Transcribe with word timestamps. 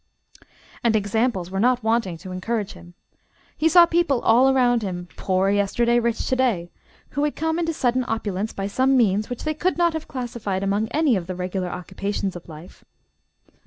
And 0.83 0.95
examples 0.95 1.51
were 1.51 1.59
not 1.59 1.83
wanting 1.83 2.17
to 2.17 2.31
encourage 2.31 2.71
him. 2.71 2.95
He 3.55 3.69
saw 3.69 3.85
people, 3.85 4.19
all 4.21 4.49
around 4.49 4.81
him, 4.81 5.07
poor 5.15 5.51
yesterday, 5.51 5.99
rich 5.99 6.25
to 6.25 6.35
day, 6.35 6.71
who 7.09 7.23
had 7.23 7.35
come 7.35 7.59
into 7.59 7.71
sudden 7.71 8.03
opulence 8.07 8.51
by 8.51 8.65
some 8.65 8.97
means 8.97 9.29
which 9.29 9.43
they 9.43 9.53
could 9.53 9.77
not 9.77 9.93
have 9.93 10.07
classified 10.07 10.63
among 10.63 10.87
any 10.87 11.15
of 11.15 11.27
the 11.27 11.35
regular 11.35 11.67
occupations 11.69 12.35
of 12.35 12.49
life. 12.49 12.83